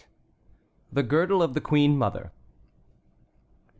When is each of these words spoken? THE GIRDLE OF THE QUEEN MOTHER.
THE 0.91 1.03
GIRDLE 1.03 1.43
OF 1.43 1.53
THE 1.53 1.61
QUEEN 1.61 1.95
MOTHER. 1.95 2.31